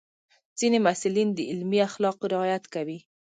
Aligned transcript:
ځینې 0.59 0.77
محصلین 0.85 1.29
د 1.33 1.39
علمي 1.51 1.79
اخلاقو 1.89 2.31
رعایت 2.33 2.63
کوي. 2.73 2.99